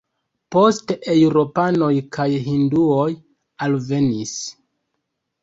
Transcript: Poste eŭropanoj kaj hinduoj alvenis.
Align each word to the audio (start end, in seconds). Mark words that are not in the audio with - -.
Poste 0.53 0.95
eŭropanoj 1.15 1.89
kaj 2.17 2.25
hinduoj 2.47 3.05
alvenis. 3.69 4.35